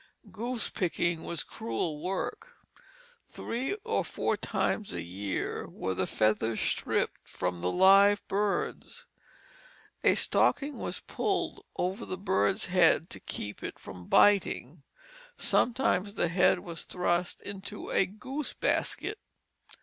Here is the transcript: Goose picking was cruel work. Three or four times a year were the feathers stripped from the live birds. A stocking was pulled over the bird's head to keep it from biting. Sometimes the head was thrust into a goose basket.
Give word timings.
Goose 0.31 0.67
picking 0.67 1.21
was 1.23 1.43
cruel 1.43 2.01
work. 2.01 2.53
Three 3.29 3.75
or 3.83 4.03
four 4.03 4.35
times 4.35 4.93
a 4.93 5.01
year 5.03 5.69
were 5.69 5.93
the 5.93 6.07
feathers 6.07 6.59
stripped 6.59 7.19
from 7.23 7.61
the 7.61 7.69
live 7.69 8.27
birds. 8.27 9.05
A 10.03 10.15
stocking 10.15 10.79
was 10.79 11.01
pulled 11.01 11.63
over 11.77 12.03
the 12.03 12.17
bird's 12.17 12.65
head 12.65 13.11
to 13.11 13.19
keep 13.19 13.61
it 13.61 13.77
from 13.77 14.07
biting. 14.07 14.81
Sometimes 15.37 16.15
the 16.15 16.29
head 16.29 16.61
was 16.61 16.83
thrust 16.83 17.39
into 17.43 17.91
a 17.91 18.07
goose 18.07 18.53
basket. 18.55 19.19